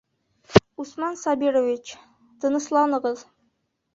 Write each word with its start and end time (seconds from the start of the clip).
Усман 0.83 1.19
Сабирович, 1.23 1.91
тынысланығыҙ!.. 2.45 3.23